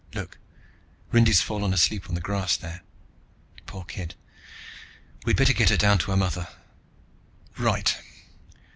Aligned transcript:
Look, 0.15 0.39
Rindy's 1.11 1.41
fallen 1.43 1.75
asleep 1.75 2.09
on 2.09 2.15
the 2.15 2.21
grass 2.21 2.57
there. 2.57 2.81
Poor 3.67 3.83
kid, 3.83 4.15
we'd 5.25 5.37
better 5.37 5.53
get 5.53 5.69
her 5.69 5.77
down 5.77 5.99
to 5.99 6.09
her 6.09 6.17
mother." 6.17 6.47
"Right." 7.59 7.95